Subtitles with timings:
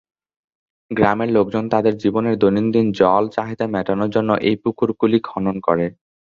[0.91, 5.85] গ্রামের লোকজন তাদের জীবনের দৈনন্দিন জল চাহিদা মেটানোর জন্যে এই পুকুরগুলি খনন করে।